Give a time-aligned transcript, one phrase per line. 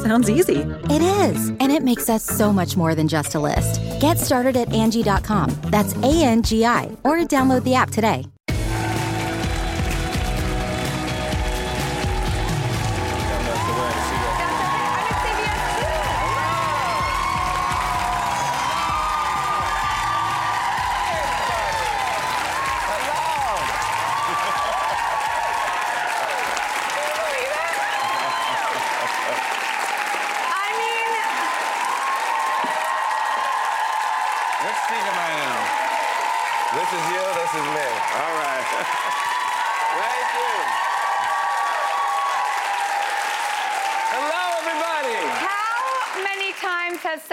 [0.00, 0.56] Sounds easy.
[0.56, 3.80] It is, and it makes us so much more than just a list.
[4.00, 5.50] Get started at Angie.com.
[5.64, 8.24] That's A N G I, or download the app today.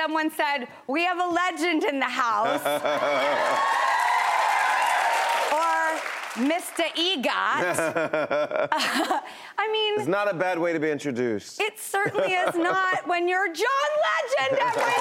[0.08, 2.62] Someone said, We have a legend in the house?
[5.52, 6.00] or
[6.48, 6.86] Mr.
[6.96, 7.26] EGOT.
[9.58, 11.60] I mean, It's not a bad way to be introduced.
[11.60, 14.94] it certainly is not when you're John Legend, everybody.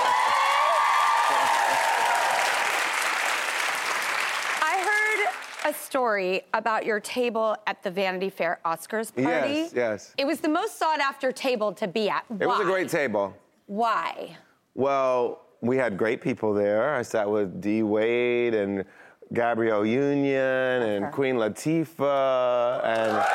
[4.63, 5.23] I
[5.63, 9.55] heard a story about your table at the Vanity Fair Oscars party.
[9.55, 10.15] Yes, yes.
[10.19, 12.25] It was the most sought after table to be at.
[12.41, 13.37] It was a great table.
[13.67, 14.37] Why?
[14.77, 16.95] Well, we had great people there.
[16.95, 17.83] I sat with D.
[17.83, 18.85] Wade and
[19.33, 20.37] Gabrielle Union
[20.83, 21.11] and her.
[21.11, 23.27] Queen Latifah and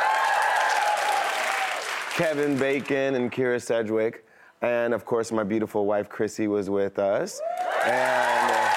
[2.12, 4.24] Kevin Bacon and Kyra Sedgwick.
[4.62, 7.42] And of course, my beautiful wife Chrissy was with us.
[7.88, 8.70] And uh,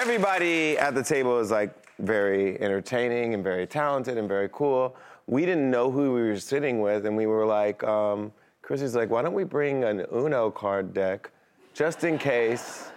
[0.00, 4.96] everybody at the table was like very entertaining and very talented and very cool.
[5.26, 8.32] We didn't know who we were sitting with, and we were like, um,
[8.72, 11.30] Chrissy's like, why don't we bring an Uno card deck
[11.74, 12.90] just in case?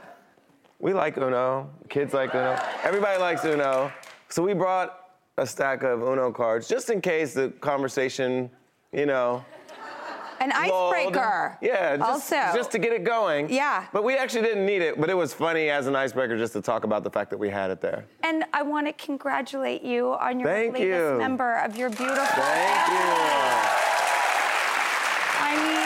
[0.79, 1.69] We like Uno.
[1.89, 2.57] Kids like Uno.
[2.81, 3.91] Everybody likes Uno.
[4.29, 8.49] So we brought a stack of Uno cards just in case the conversation,
[8.93, 9.43] you know,
[10.39, 11.57] An icebreaker.
[11.61, 12.57] Yeah, just, also.
[12.57, 13.49] just to get it going.
[13.49, 13.87] Yeah.
[13.91, 16.61] But we actually didn't need it, but it was funny as an icebreaker just to
[16.61, 18.05] talk about the fact that we had it there.
[18.23, 21.17] And I want to congratulate you on your Thank latest you.
[21.17, 22.43] member of your beautiful.
[22.43, 23.85] Thank you.
[25.47, 25.85] I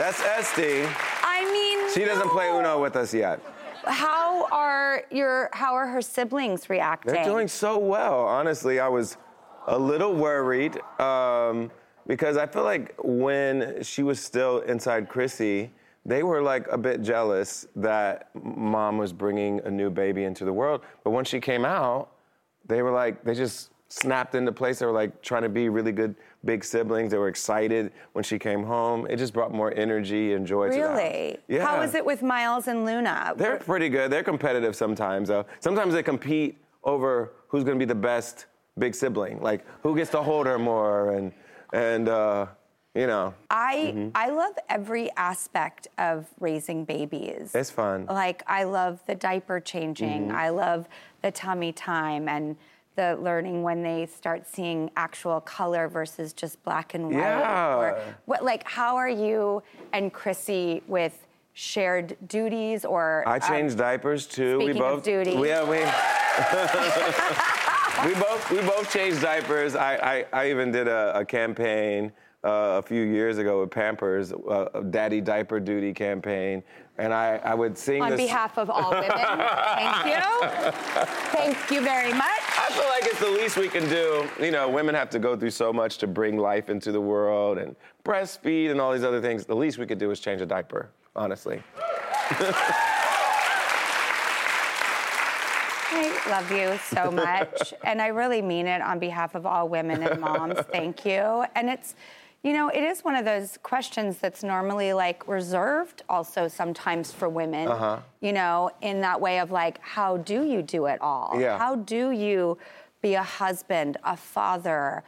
[0.00, 0.82] That's Esti.
[1.22, 1.92] I mean.
[1.92, 2.48] She doesn't play.
[2.48, 3.38] Uno with us yet.
[3.84, 7.12] How are your How are her siblings reacting?
[7.12, 8.20] They're doing so well.
[8.20, 9.18] Honestly, I was
[9.66, 11.70] a little worried um,
[12.06, 15.70] because I feel like when she was still inside Chrissy,
[16.06, 20.52] they were like a bit jealous that mom was bringing a new baby into the
[20.52, 20.80] world.
[21.04, 22.08] But when she came out,
[22.66, 24.78] they were like, they just snapped into place.
[24.78, 26.14] They were like trying to be really good
[26.44, 27.10] big siblings.
[27.12, 29.06] They were excited when she came home.
[29.08, 30.98] It just brought more energy and joy to the house.
[30.98, 31.38] Really?
[31.48, 31.66] Yeah.
[31.66, 33.34] How is it with Miles and Luna?
[33.36, 34.10] They're pretty good.
[34.10, 35.46] They're competitive sometimes, though.
[35.60, 38.46] Sometimes they compete over who's going to be the best
[38.78, 41.32] big sibling, like who gets to hold her more, and
[41.72, 42.46] and uh,
[42.94, 44.08] you know, I Mm-hmm.
[44.14, 47.54] I love every aspect of raising babies.
[47.54, 48.06] it's fun.
[48.06, 50.28] Like I love the diaper changing.
[50.28, 50.36] Mm-hmm.
[50.36, 50.88] I love
[51.22, 52.56] the tummy time and
[53.00, 57.14] the learning when they start seeing actual color versus just black and white.
[57.14, 57.76] Yeah.
[57.76, 59.62] Or what like how are you
[59.94, 64.58] and Chrissy with shared duties or I um, change diapers too.
[64.58, 65.02] we both.
[65.02, 65.30] duty.
[65.30, 65.78] Yeah, we.
[68.06, 69.74] we both we both changed diapers.
[69.74, 74.32] I I, I even did a, a campaign uh, a few years ago with Pampers,
[74.32, 76.62] uh, Daddy Diaper Duty campaign,
[76.96, 78.20] and I, I would sing On this.
[78.20, 80.72] behalf of all women, thank you.
[81.32, 82.24] Thank you very much.
[82.24, 84.28] I feel like it's the least we can do.
[84.42, 87.58] You know, women have to go through so much to bring life into the world
[87.58, 89.44] and breastfeed and all these other things.
[89.44, 91.62] The least we could do is change a diaper, honestly.
[95.92, 97.74] I love you so much.
[97.84, 100.58] and I really mean it on behalf of all women and moms.
[100.72, 101.44] Thank you.
[101.54, 101.94] And it's,
[102.42, 107.28] you know, it is one of those questions that's normally like reserved also sometimes for
[107.28, 107.98] women, Uh-huh.
[108.20, 111.38] you know, in that way of like, how do you do it all?
[111.38, 111.58] Yeah.
[111.58, 112.56] How do you
[113.02, 115.02] be a husband, a father,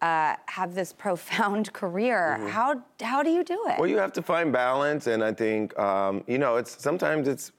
[0.00, 2.36] uh, have this profound career?
[2.48, 3.70] How, how do you do it?
[3.72, 3.80] Mm-hmm.
[3.80, 7.50] Well, you have to find balance, and I think um, you know it's sometimes it's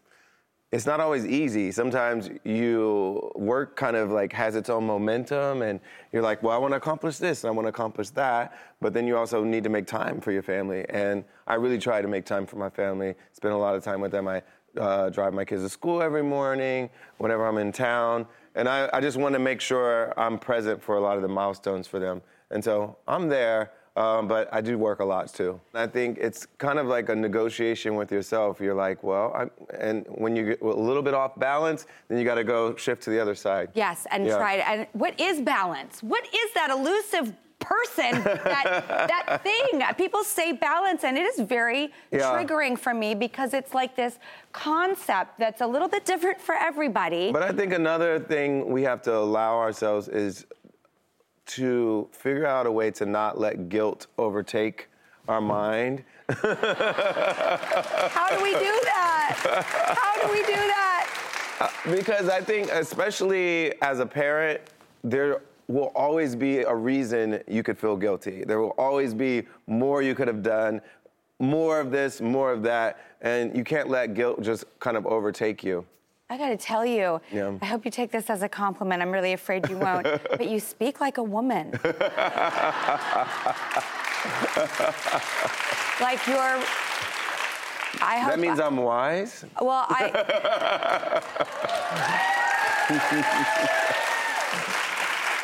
[0.72, 1.72] it's not always easy.
[1.72, 5.80] Sometimes you work kind of like has its own momentum, and
[6.12, 8.94] you're like, well, I want to accomplish this and I want to accomplish that, but
[8.94, 10.86] then you also need to make time for your family.
[10.90, 13.16] And I really try to make time for my family.
[13.32, 14.28] Spend a lot of time with them.
[14.28, 14.42] I
[14.78, 19.00] uh, drive my kids to school every morning whenever I'm in town, and I, I
[19.00, 22.22] just want to make sure I'm present for a lot of the milestones for them.
[22.52, 23.72] And so I'm there.
[23.98, 25.60] Um, but I do work a lot too.
[25.74, 28.62] I think it's kind of like a negotiation with yourself.
[28.62, 29.50] You're like, well, I'm,
[29.80, 33.02] and when you get a little bit off balance, then you got to go shift
[33.04, 33.70] to the other side.
[33.74, 34.38] Yes, and Yeah.
[34.38, 34.70] try to.
[34.70, 36.04] And what is balance?
[36.04, 38.12] What is that elusive person?
[38.24, 39.82] that that thing?
[39.98, 42.32] People say balance, and it is very Yeah.
[42.32, 44.20] triggering for me because it's like this
[44.52, 47.32] concept that's a little bit different for everybody.
[47.32, 50.46] But I think another thing we have to allow ourselves is
[51.48, 54.90] to figure out a way to not let guilt overtake
[55.28, 56.04] our mind.
[56.30, 56.46] How
[58.30, 59.98] do we do that?
[59.98, 61.10] How do we do that?
[61.60, 64.62] Uh, because I think, especially as a parent,
[65.04, 68.44] there will always be a reason you could feel guilty.
[68.46, 70.82] There will always be more you could have done,
[71.40, 75.64] more of this, more of that, and you can't let guilt just kind of overtake
[75.64, 75.86] you.
[76.30, 77.58] I got to tell you, Yeah.
[77.62, 79.02] I hope you take this as a compliment.
[79.02, 80.04] I'm really afraid you won't.
[80.30, 81.72] but you speak like a woman.
[86.02, 86.62] like you're.
[88.00, 88.32] I hope.
[88.32, 89.46] That means I'm wise.
[89.62, 91.24] Well, I.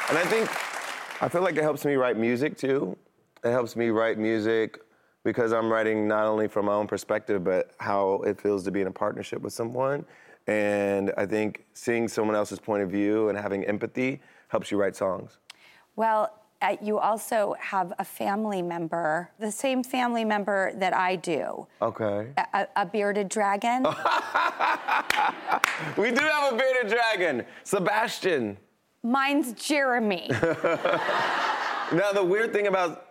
[0.10, 0.50] And I think,
[1.24, 2.96] I feel like it helps me write music too.
[3.44, 4.80] It helps me write music
[5.24, 8.82] because I'm writing not only from my own perspective, but how it feels to be
[8.82, 10.06] in a partnership with someone.
[10.48, 14.96] And I think seeing someone else's point of view and having empathy helps you write
[14.96, 15.38] songs.
[15.96, 21.68] Well, uh, you also have a family member, the same family member that I do,
[21.82, 22.30] Okay.
[22.38, 23.86] a, a bearded dragon.
[25.98, 28.58] We do have a bearded dragon, Sebastian.
[29.04, 30.30] Mine's Jeremy.
[31.92, 33.08] Now, the weird thing about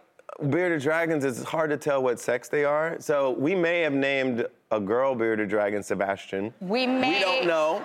[0.51, 2.97] bearded dragons is it's hard to tell what sex they are.
[3.01, 6.53] So we may have named a girl bearded dragon Sebastian.
[6.61, 7.19] We may.
[7.19, 7.85] We don't know.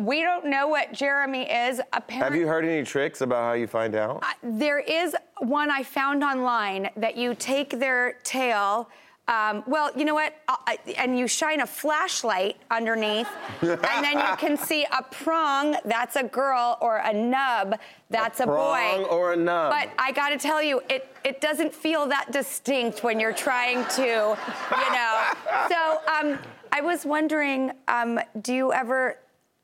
[0.00, 1.80] We don't know what Jeremy is.
[1.92, 4.22] Apparently, have you heard any tricks about how you find out?
[4.22, 8.88] Uh, there is one I found online that you take their tail.
[9.28, 10.34] Um, well, you know what?
[10.48, 13.28] I- and you shine a flashlight underneath,
[13.60, 15.76] and then you can see a prong.
[15.84, 17.78] That's a girl, or a nub.
[18.08, 19.08] That's a, boy prong boy.
[19.10, 19.70] or a nub.
[19.70, 23.84] But I got to tell you, it it doesn't feel that distinct when you're trying
[23.96, 25.22] to, you know.
[25.68, 26.38] So um,
[26.72, 29.18] I was wondering, um, do you ever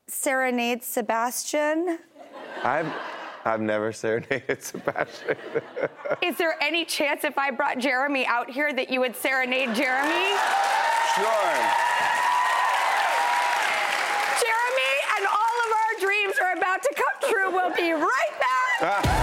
[0.07, 1.97] serenade Sebastian?
[2.63, 2.91] I've
[3.45, 5.37] I've never serenaded Sebastian.
[6.23, 10.33] Is there any chance if I brought Jeremy out here that you would serenade Jeremy?
[11.15, 11.55] sure.
[14.41, 17.51] Jeremy and all of our dreams are about to come true.
[17.51, 18.81] We'll be right back.
[18.81, 19.21] Ah.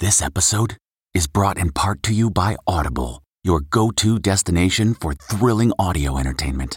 [0.00, 0.76] This episode
[1.14, 6.18] is brought in part to you by Audible, your go to destination for thrilling audio
[6.18, 6.76] entertainment.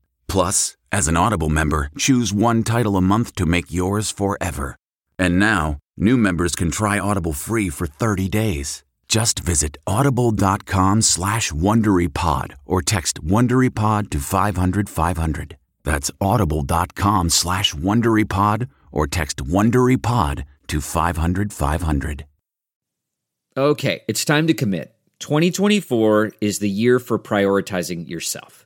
[0.31, 4.77] Plus, as an Audible member, choose one title a month to make yours forever.
[5.19, 8.85] And now, new members can try Audible free for 30 days.
[9.09, 15.57] Just visit audible.com slash WonderyPod or text WonderyPod to 500 500.
[15.83, 22.25] That's audible.com slash WonderyPod or text WonderyPod to 500 500.
[23.57, 24.95] Okay, it's time to commit.
[25.19, 28.65] 2024 is the year for prioritizing yourself.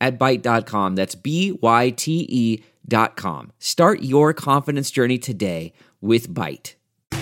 [0.00, 0.94] at Byte.com.
[0.96, 3.52] That's B Y T E dot com.
[3.58, 6.74] Start your confidence journey today with Byte.
[7.12, 7.16] I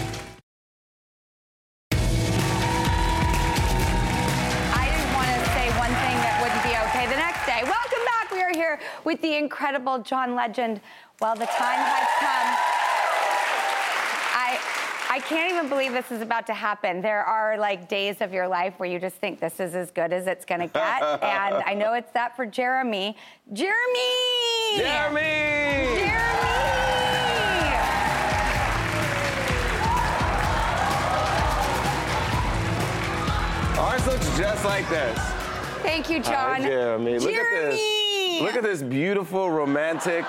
[4.91, 7.63] didn't want to say one thing that wouldn't be okay the next day.
[7.63, 8.31] Welcome back.
[8.31, 10.81] We are here with the incredible John Legend.
[11.21, 12.64] Well, the time has come.
[15.15, 17.01] I can't even believe this is about to happen.
[17.01, 20.13] There are like days of your life where you just think this is as good
[20.13, 21.03] as it's gonna get.
[21.23, 23.17] and I know it's that for Jeremy.
[23.53, 23.77] Jeremy!
[24.77, 25.21] Jeremy!
[26.01, 26.35] Jeremy!
[33.79, 35.17] Ours looks just like this.
[35.85, 36.63] Thank you, Hi, John.
[36.63, 37.21] Jeremy.
[37.21, 38.41] Look at this.
[38.43, 40.25] Look at this beautiful romantic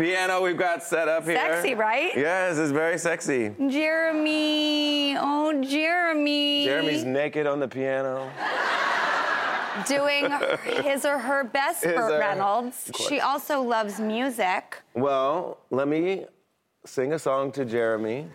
[0.00, 1.36] piano we've got set up here.
[1.36, 2.10] Sexy, right?
[2.16, 3.54] Yes, it's very sexy.
[3.68, 5.16] Jeremy.
[5.18, 6.64] Oh, Jeremy.
[6.64, 8.30] Jeremy's naked on the piano.
[9.86, 10.30] doing
[10.82, 12.90] his or her best, His Burt Reynolds.
[13.08, 14.78] She also loves music.
[14.94, 16.24] Well, let me
[16.86, 18.26] sing a song to Jeremy.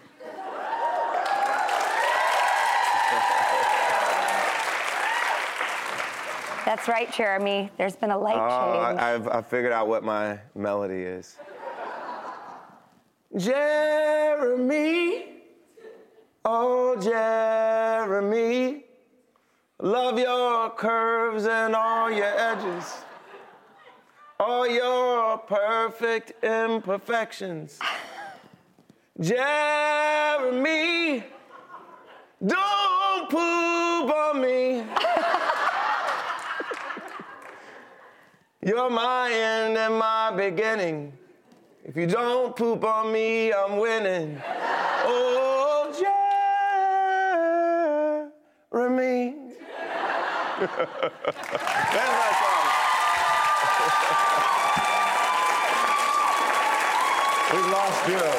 [6.65, 7.69] That's right, Jeremy.
[7.77, 8.99] There's been a light Oh, change.
[8.99, 11.37] I've, I figured out what my melody is.
[13.37, 15.25] Jeremy,
[16.45, 18.85] oh Jeremy,
[19.81, 22.95] love your curves and all your edges,
[24.39, 27.77] all your perfect imperfections.
[29.19, 31.25] Jeremy,
[32.45, 34.85] don't poop on me.
[38.61, 41.17] You're my end and my beginning.
[41.95, 44.41] If you don't poop on me, I'm winning.
[45.05, 45.93] Oh,
[48.19, 49.35] Jeremy.
[50.59, 50.75] That's
[52.11, 52.67] my song.
[57.53, 58.35] we lost Joe.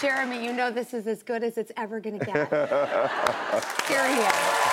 [0.00, 2.50] Jeremy, you know this is as good as it's ever gonna get.
[3.86, 4.67] Here he is.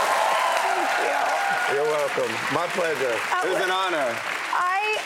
[1.73, 2.31] You're welcome.
[2.53, 3.15] My pleasure.
[3.43, 4.15] It was an honor.
[4.53, 5.01] I,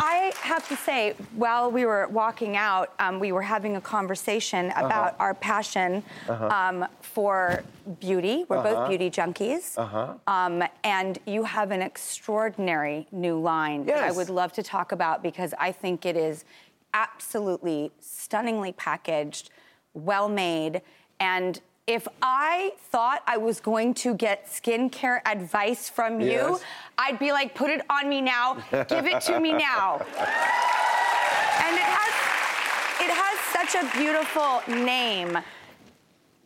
[0.00, 4.70] I have to say, while we were walking out, um, we were having a conversation
[4.72, 4.86] Uh-huh.
[4.86, 7.62] about our passion um, for
[8.00, 8.44] beauty.
[8.48, 8.74] We're Uh-huh.
[8.74, 9.78] both beauty junkies.
[10.26, 14.16] Um, and you have an extraordinary new line that I Yes.
[14.16, 16.44] would love to talk about because I think it is
[16.94, 19.50] absolutely stunningly packaged,
[19.94, 20.82] well made,
[21.20, 26.62] and if I thought I was going to get skincare advice from you, Yes.
[26.98, 28.54] I'd be like, put it on me now,
[28.88, 29.96] give it to me now.
[29.98, 32.12] And it has
[33.04, 35.36] it has such a beautiful name.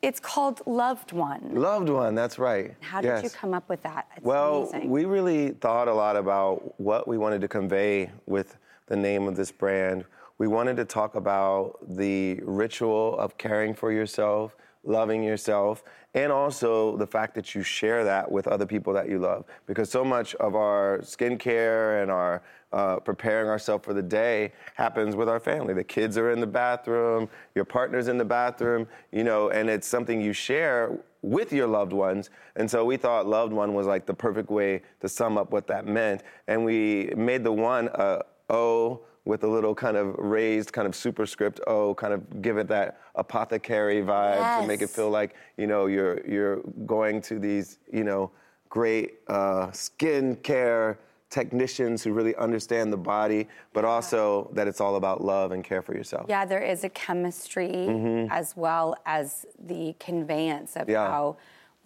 [0.01, 1.51] It's called Loved One.
[1.55, 2.75] Loved one, that's right.
[2.81, 3.25] How did Yes.
[3.25, 4.07] you come up with that?
[4.17, 4.89] It's Well, amazing.
[4.91, 9.37] we really thought a lot about what we wanted to convey with the name of
[9.37, 10.05] this brand.
[10.39, 14.55] We wanted to talk about the ritual of caring for yourself,
[14.87, 19.19] loving yourself, and also the fact that you share that with other people that you
[19.19, 19.45] love.
[19.67, 25.15] Because so much of our skincare and our uh, preparing ourselves for the day happens
[25.15, 25.75] with our family.
[25.75, 29.87] The kids are in the bathroom, your partner's in the bathroom, you know, and it's
[29.87, 32.31] something you share with your loved ones.
[32.57, 35.67] And so we thought loved one was like the perfect way to sum up what
[35.69, 36.23] that meant.
[36.47, 40.95] And we made the one uh, O with a little kind of raised kind of
[40.95, 45.67] superscript O, kind of give it that apothecary vibe to make it feel like, you
[45.67, 48.31] know, you're you're going to these, you know,
[48.71, 54.95] great uh, skin care technicians who really understand the body, but also that it's all
[54.95, 56.25] about love and care for yourself.
[56.29, 60.93] Yeah, there is a chemistry as well as the conveyance of Mm-hmm.
[60.93, 61.09] Yeah.
[61.11, 61.37] how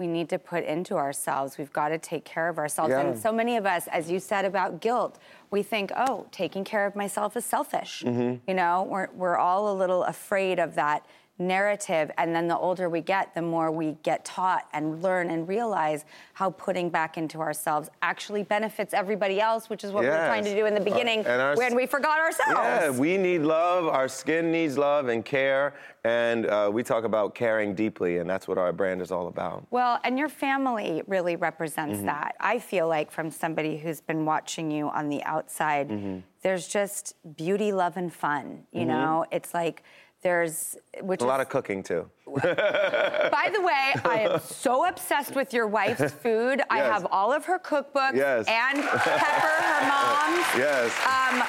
[0.00, 1.58] we need to put into ourselves.
[1.58, 2.90] We've got to take care of ourselves.
[2.90, 3.02] Yeah.
[3.02, 5.18] And so many of us, as you said about guilt,
[5.50, 8.02] we think, oh, taking care of myself is selfish.
[8.04, 8.36] Mm-hmm.
[8.48, 11.04] You know, we're, we're all a little afraid of that
[11.40, 12.10] narrative.
[12.18, 16.04] And then the older we get, the more we get taught and learn and realize
[16.34, 20.44] how putting back into ourselves actually benefits everybody else, which is what we we're trying
[20.44, 22.52] to do in the beginning Uh, our- when we forgot ourselves.
[22.54, 23.88] Yeah, we need love.
[23.88, 25.74] Our skin needs love and care.
[26.04, 29.66] And uh, we talk about caring deeply, and that's what our brand is all about.
[29.70, 32.06] Well, and your family really represents Mm-hmm.
[32.06, 32.36] that.
[32.40, 36.18] I feel like from somebody who's been watching you on the outside, Mm-hmm.
[36.42, 38.64] there's just beauty, love, and fun.
[38.72, 39.82] You know, it's like
[40.22, 42.10] there's which A is, lot of cooking, too.
[42.26, 46.62] By the way, I am so obsessed with your wife's food.
[46.70, 48.46] I have all of her cookbooks Yes.
[48.48, 50.46] and Pepper, her mom's.
[50.56, 50.92] Yes.
[51.06, 51.40] Um,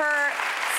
[0.00, 0.32] her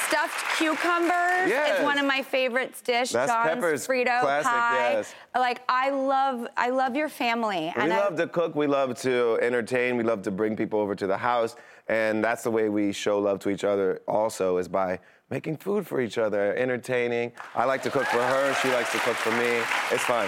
[0.08, 1.80] stuffed cucumbers Yes.
[1.80, 3.12] is one of my favorites dish.
[3.12, 4.92] That's John's Pepper's Frito classic, pie.
[4.94, 5.14] yes.
[5.36, 7.72] Like I love, I love your family.
[7.76, 8.56] We and I- love to cook.
[8.56, 9.98] We love to entertain.
[9.98, 11.56] We love to bring people over to the house,
[11.88, 14.02] and that's the way we show love to each other.
[14.08, 15.00] Also, is by
[15.30, 17.32] making food for each other, entertaining.
[17.56, 18.54] I like to cook for her.
[18.62, 19.62] She likes to cook for me.
[19.92, 20.28] It's fun.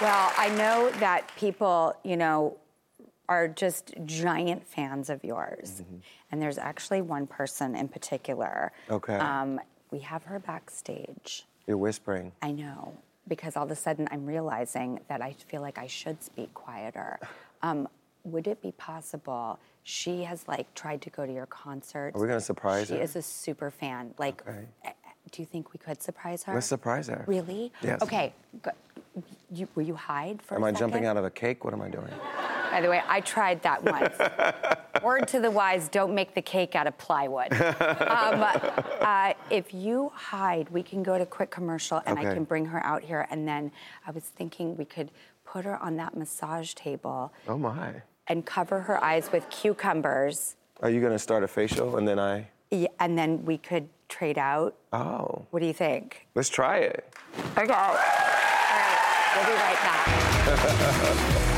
[0.00, 2.56] Well, I know that people, you know,
[3.28, 5.82] are just giant fans of yours.
[5.82, 5.96] Mm-hmm.
[6.30, 8.72] And there's actually one person in particular.
[8.90, 9.16] Okay.
[9.16, 9.60] Um,
[9.90, 11.46] we have her backstage.
[11.66, 12.32] You're whispering.
[12.42, 12.94] I know,
[13.26, 17.18] because all of a sudden I'm realizing that I feel like I should speak quieter.
[17.60, 17.88] Um,
[18.24, 19.58] would it be possible?
[19.84, 22.16] She has like tried to go to your concerts.
[22.16, 22.98] Are we gonna surprise she her?
[22.98, 24.14] She is a super fan.
[24.18, 24.66] Like, Okay.
[24.84, 26.54] eh, eh, do you think we could surprise her?
[26.54, 27.24] Let's surprise her.
[27.26, 27.72] Really?
[27.82, 28.02] Yes.
[28.02, 28.34] Okay.
[28.62, 28.70] Go,
[29.50, 31.64] you, will you hide for Am I jumping out of a cake?
[31.64, 32.12] What am I doing?
[32.70, 34.14] By the way, I tried that once.
[35.02, 37.52] Word to the wise: don't make the cake out of plywood.
[37.60, 42.66] um, uh, if you hide, we can go to quick commercial, and I can bring
[42.66, 43.26] her out here.
[43.30, 43.72] And then
[44.06, 45.10] I was thinking we could
[45.52, 48.02] put her on that massage table Oh my.
[48.26, 52.48] and cover her eyes with cucumbers, Are you gonna start a facial and then I?
[52.70, 54.74] y- and then we could trade out.
[54.92, 56.26] Oh, What do you think?
[56.34, 57.04] let's try it.
[57.56, 57.72] Okay.
[57.72, 59.32] All right.
[59.36, 61.54] We'll be right back.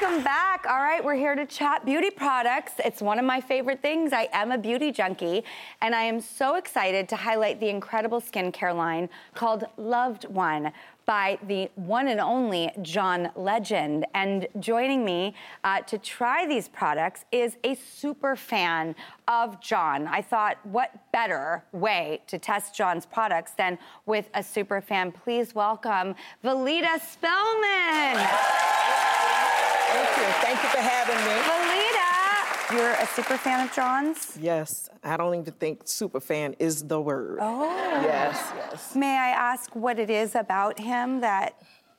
[0.00, 0.64] Welcome back.
[0.68, 2.74] All right, we're here to chat beauty products.
[2.84, 4.12] It's one of my favorite things.
[4.12, 5.42] I am a beauty junkie,
[5.80, 10.72] and I am so excited to highlight the incredible skincare line called Loved One
[11.04, 14.06] by the one and only John Legend.
[14.14, 15.34] And joining me
[15.64, 18.94] uh, to try these products is a super fan
[19.26, 20.06] of John.
[20.06, 25.10] I thought, what better way to test John's products than with a super fan?
[25.10, 28.28] Please welcome Valita Spellman.
[29.92, 30.24] Thank you.
[30.44, 31.34] Thank you for having me.
[31.48, 34.36] Valita, you're a super fan of John's?
[34.40, 37.38] Yes, I don't even think super fan is the word.
[37.40, 37.64] Oh.
[38.02, 38.94] Yes, yes.
[38.94, 41.54] May I ask what it is about him that,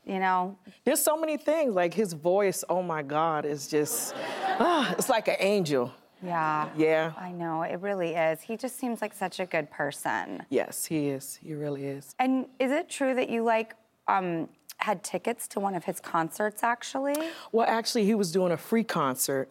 [0.06, 1.74] you know, There's so many things.
[1.74, 4.14] Like his voice, oh my God, is just,
[4.60, 5.92] ah, it's like an angel.
[6.24, 6.70] yeah.
[6.76, 7.14] Yeah.
[7.18, 8.42] I know, it really is.
[8.42, 10.44] He just seems like such a good person.
[10.50, 11.40] Yes, he is.
[11.42, 12.14] He really is.
[12.20, 13.76] And is it true that you like
[14.08, 17.16] um, had tickets to one of his concerts actually?
[17.52, 19.50] Well, actually, he was doing a free concert,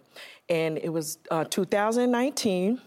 [0.48, 2.80] and it was uh, 2019.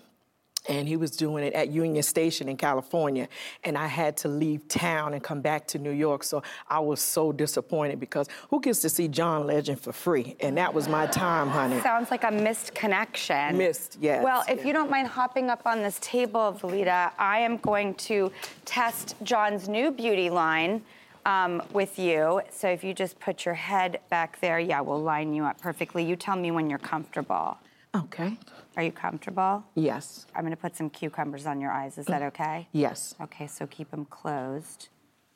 [0.69, 3.27] And he was doing it at Union Station in California.
[3.63, 6.23] And I had to leave town and come back to New York.
[6.23, 10.35] So I was so disappointed because who gets to see John Legend for free?
[10.39, 11.79] And that was my time, honey.
[11.81, 13.57] Sounds like a missed connection.
[13.57, 17.57] Missed, yes, Well, if you don't mind hopping up on this table, Valita, I am
[17.57, 18.31] going to
[18.63, 20.83] test John's new beauty line
[21.25, 22.41] um, with you.
[22.51, 26.03] So if you just put your head back there, yeah, we'll line you up perfectly.
[26.03, 27.57] You tell me when you're comfortable.
[27.95, 28.37] Okay.
[28.77, 29.63] Are you comfortable?
[29.75, 30.25] Yes.
[30.33, 31.97] I'm going to put some cucumbers on your eyes.
[31.97, 32.67] Is that okay?
[32.71, 33.15] Yes.
[33.19, 34.87] Okay, so keep them closed.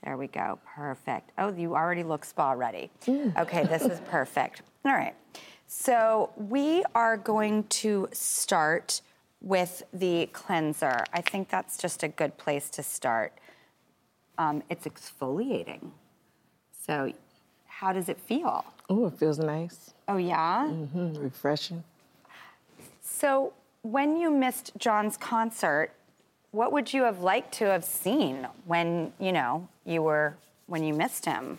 [0.03, 0.59] There we go.
[0.65, 1.31] Perfect.
[1.37, 2.91] Oh, you already look spa ready.
[3.09, 4.61] Okay, this is perfect.
[4.85, 5.15] All right.
[5.67, 9.01] So we are going to start
[9.41, 11.03] with the cleanser.
[11.11, 13.33] I think that's just a good place to start.
[14.37, 15.91] Um, it's exfoliating.
[16.85, 17.11] So,
[17.67, 18.65] how does it feel?
[18.89, 19.93] Oh, it feels nice.
[20.07, 20.67] Oh, yeah?
[20.69, 21.83] Mm-hmm, Refreshing.
[23.01, 25.91] So, when you missed John's concert,
[26.51, 30.35] what would you have liked to have seen when, you know, you were,
[30.67, 31.57] when you missed him?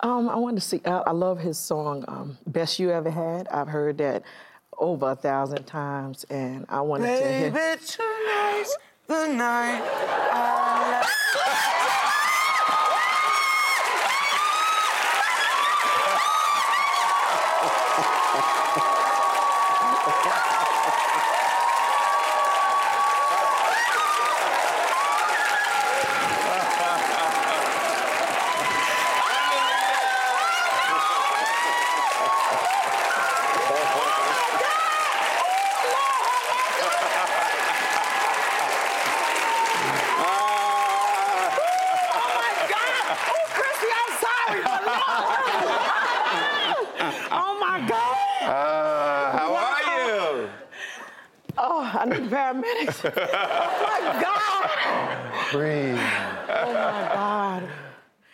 [0.00, 0.80] Um, I wanted to see.
[0.84, 4.22] I, I love his song, um, "Best You Ever Had." I've heard that
[4.76, 7.32] over a thousand times, and I wanted to.
[7.32, 8.76] hear- Baby, tonight's
[9.06, 9.82] the night
[10.32, 11.06] I
[47.36, 48.16] Oh my God!
[48.42, 50.48] Uh, how are you?
[51.56, 52.30] Oh, I need
[52.86, 53.28] paramedics.
[53.34, 55.52] oh my God!
[55.52, 55.98] Breathe.
[56.48, 57.62] Oh my God!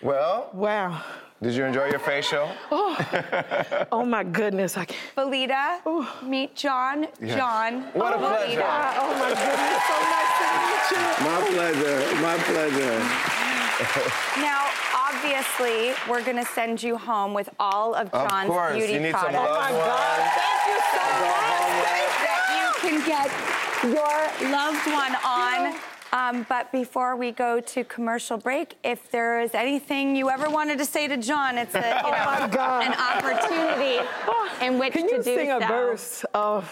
[0.03, 1.03] Well, Wow.
[1.43, 2.49] did you enjoy your facial?
[2.73, 4.77] Oh oh my goodness!
[4.77, 5.01] I can't.
[5.17, 7.07] Valita, meet John.
[7.21, 7.37] Yeah.
[7.37, 7.83] John.
[7.95, 8.37] What a Valita.
[8.37, 8.63] pleasure.
[8.65, 9.83] Ah, oh my goodness!
[9.89, 11.05] So nice to meet you.
[11.29, 11.99] My pleasure.
[12.21, 12.99] My pleasure.
[14.41, 18.93] Now, obviously, we're going to send you home with all of Of John's course, beauty
[18.95, 19.49] you need some products.
[19.49, 19.57] love.
[19.57, 20.21] Oh my God!
[20.37, 22.10] Thank you so much.
[22.91, 23.31] That you can get
[23.95, 25.75] your loved one on.
[26.13, 30.79] Um, but before we go to commercial break, if there is anything you ever wanted
[30.79, 32.85] to say to John, it's a, you know, my God.
[32.85, 34.05] an opportunity
[34.67, 36.69] in which Can to you sing a verse of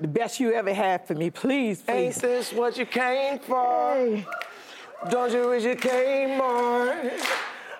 [0.00, 1.82] the best you ever had for me, please?
[1.88, 2.20] Ain't please?
[2.20, 3.94] this what you came for?
[3.94, 4.26] Hey.
[5.10, 7.10] Don't you wish you came more?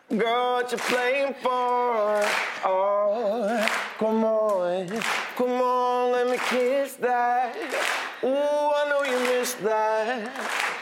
[0.09, 2.23] Girl, what you playing for?
[2.65, 3.67] Oh,
[3.99, 4.89] come on,
[5.38, 7.55] come on, let me kiss that.
[8.24, 10.29] Ooh, I know you missed that.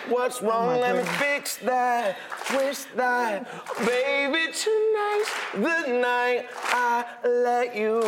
[0.08, 0.80] What's oh wrong?
[0.80, 2.16] let me fix that.
[2.46, 3.44] Twist that.
[3.84, 8.00] Baby, tonight's the night I let you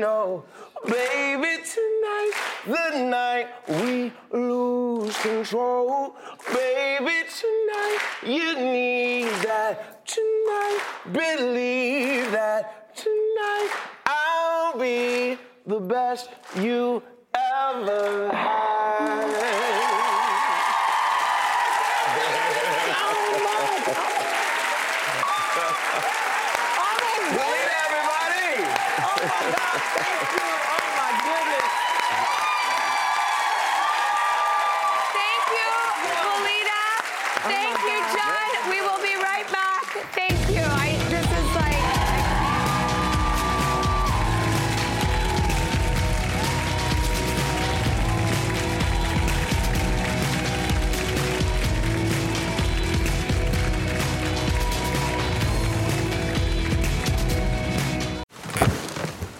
[0.00, 0.44] know.
[0.84, 2.32] Baby, tonight,
[2.66, 6.14] the night we lose control.
[6.54, 10.06] Baby, tonight, you need that.
[10.06, 12.94] Tonight, believe that.
[12.94, 13.70] Tonight,
[14.06, 16.30] I'll be the best
[16.62, 17.02] you
[17.34, 18.65] ever had.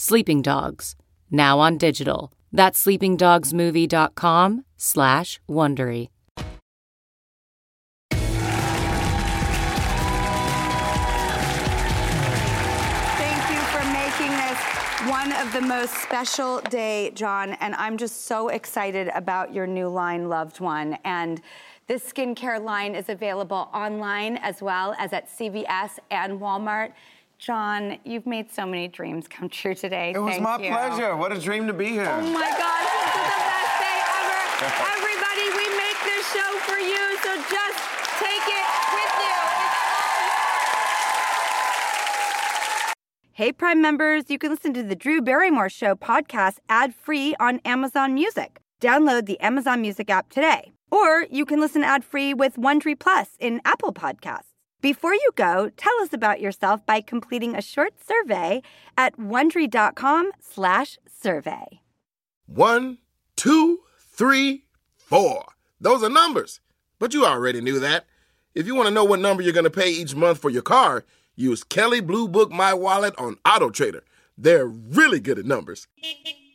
[0.00, 0.94] Sleeping Dogs,
[1.28, 2.32] now on digital.
[2.52, 6.06] That's sleepingdogsmovie.com slash Wondery.
[6.38, 6.52] Thank
[13.50, 14.58] you for making this
[15.10, 19.88] one of the most special day, John, and I'm just so excited about your new
[19.88, 20.96] line, Loved One.
[21.04, 21.42] And
[21.88, 26.92] this skincare line is available online as well as at CVS and Walmart.
[27.38, 30.12] John, you've made so many dreams come true today.
[30.14, 30.70] It was Thank my you.
[30.70, 31.16] pleasure.
[31.16, 32.10] What a dream to be here.
[32.10, 34.74] Oh my gosh, this is the best day ever.
[34.98, 37.78] Everybody, we make this show for you, so just
[38.18, 39.38] take it with you.
[43.34, 47.60] Hey, Prime members, you can listen to the Drew Barrymore Show podcast ad free on
[47.64, 48.58] Amazon Music.
[48.80, 50.72] Download the Amazon Music app today.
[50.90, 54.46] Or you can listen ad free with Wondery Plus in Apple Podcasts.
[54.80, 58.62] Before you go, tell us about yourself by completing a short survey
[58.96, 61.80] at wondery.com/slash survey.
[62.46, 62.98] One,
[63.34, 65.44] two, three, four.
[65.80, 66.60] Those are numbers.
[67.00, 68.06] But you already knew that.
[68.54, 70.62] If you want to know what number you're going to pay each month for your
[70.62, 74.04] car, use Kelley Blue Book My Wallet on Auto Trader.
[74.36, 75.88] They're really good at numbers.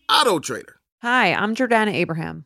[0.10, 0.80] Auto Trader.
[1.02, 2.46] Hi, I'm Jordana Abraham.